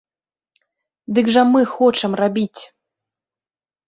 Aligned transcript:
Дык 1.17 1.29
жа 1.35 1.43
мы 1.49 1.61
хочам 1.73 2.11
рабіць! 2.21 2.61